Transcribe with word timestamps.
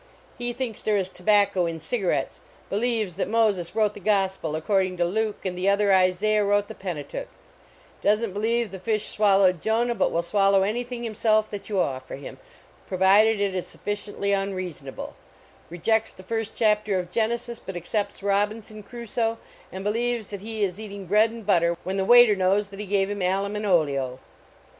Me 0.39 0.51
thinks 0.51 0.81
there 0.81 0.97
is 0.97 1.09
tobacco 1.09 1.67
in 1.67 1.77
cigarettes, 1.77 2.41
believes 2.71 3.17
that 3.17 3.27
Moses 3.27 3.75
wrote 3.75 3.93
the 3.93 3.99
Gospel 3.99 4.55
according 4.55 4.97
to 4.97 5.05
Luke, 5.05 5.45
and 5.45 5.55
the 5.55 5.69
other 5.69 5.93
Isaiah 5.93 6.43
wrote 6.43 6.67
the 6.67 6.73
Pentateuch; 6.73 7.27
doesn 8.01 8.25
t 8.25 8.31
believe 8.33 8.71
the 8.71 8.79
fish 8.79 9.09
swallowed 9.09 9.61
Jonah, 9.61 9.93
but 9.93 10.11
will 10.11 10.23
swallow 10.23 10.63
any 10.63 10.83
thing 10.83 11.03
himself 11.03 11.51
that 11.51 11.69
you 11.69 11.79
offer 11.79 12.15
him, 12.15 12.39
provided 12.87 13.39
it 13.39 13.53
is 13.53 13.67
sufficiently 13.67 14.31
unreasonable; 14.33 15.15
re 15.69 15.77
jects 15.77 16.15
the 16.15 16.23
first 16.23 16.53
chapter 16.57 16.97
of 16.97 17.11
Genesis, 17.11 17.59
but 17.59 17.77
accepts 17.77 18.23
Robin 18.23 18.59
cm 18.59 18.83
Crusoe, 18.83 19.37
and 19.71 19.83
believes 19.83 20.29
that 20.29 20.41
he 20.41 20.63
is 20.63 20.79
eat 20.79 20.91
ing 20.91 21.05
bread 21.05 21.29
and 21.29 21.45
butter 21.45 21.77
when 21.83 21.97
the 21.97 22.05
waiter 22.05 22.35
knows 22.35 22.69
that 22.69 22.79
he 22.79 22.87
gave 22.87 23.07
him 23.11 23.21
alum 23.21 23.55
and 23.55 23.67
oleo. 23.67 24.17